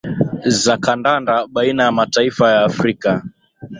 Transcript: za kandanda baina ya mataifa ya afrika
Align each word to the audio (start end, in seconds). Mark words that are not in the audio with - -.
za 0.45 0.77
kandanda 0.77 1.47
baina 1.47 1.83
ya 1.83 1.91
mataifa 1.91 2.51
ya 2.51 2.61
afrika 2.65 3.23